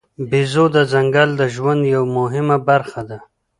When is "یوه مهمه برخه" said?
1.93-3.01